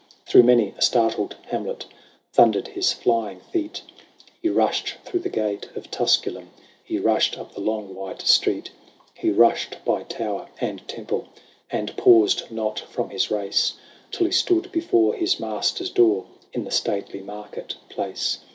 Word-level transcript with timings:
Through 0.25 0.41
many 0.41 0.73
a 0.75 0.81
startled 0.81 1.35
hamlet 1.49 1.85
Thundered 2.33 2.69
his 2.69 2.91
flying 2.91 3.39
feet: 3.39 3.83
He 4.41 4.49
rushed 4.49 4.95
through 5.05 5.19
the 5.19 5.29
gate 5.29 5.69
of 5.75 5.91
Tusculum, 5.91 6.49
He 6.83 6.97
rushed 6.97 7.37
up 7.37 7.53
the 7.53 7.61
long 7.61 7.93
white 7.93 8.23
street; 8.23 8.71
He 9.13 9.29
rushed 9.29 9.77
by 9.85 10.01
tower 10.01 10.49
and 10.59 10.87
temple, 10.87 11.27
And 11.69 11.95
paused 11.97 12.49
not 12.49 12.79
from 12.79 13.11
his 13.11 13.29
race 13.29 13.75
Till 14.09 14.25
he 14.25 14.31
stood 14.31 14.71
before 14.71 15.13
his 15.13 15.39
master's 15.39 15.91
door 15.91 16.25
In 16.51 16.63
the 16.63 16.71
stately 16.71 17.21
market 17.21 17.75
place. 17.91 18.39